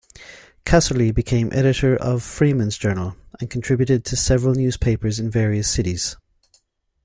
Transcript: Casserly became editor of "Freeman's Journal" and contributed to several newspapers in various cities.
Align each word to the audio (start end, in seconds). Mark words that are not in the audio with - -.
Casserly 0.65 1.13
became 1.13 1.49
editor 1.53 1.95
of 1.95 2.23
"Freeman's 2.23 2.75
Journal" 2.75 3.15
and 3.39 3.51
contributed 3.51 4.03
to 4.05 4.15
several 4.15 4.55
newspapers 4.55 5.19
in 5.19 5.29
various 5.29 5.69
cities. 5.69 6.17